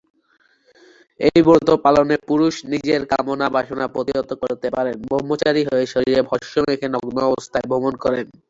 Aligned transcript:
এই 1.19 1.39
ব্রত 1.45 1.67
পালনে 1.85 2.15
পুরুষ 2.27 2.55
নিজের 2.71 3.01
কামনা-বাসনা 3.11 3.85
প্রতিহত 3.95 4.29
করতে 4.41 4.67
পারেন, 4.75 4.95
ব্রহ্মচারী 5.03 5.61
হয়ে 5.69 5.85
শরীরে 5.93 6.21
ভস্ম 6.29 6.55
মেখে 6.67 6.87
নগ্ন 6.89 7.17
অবস্থায় 7.29 7.67
ভ্রমণ 7.69 7.93
করেন। 8.03 8.25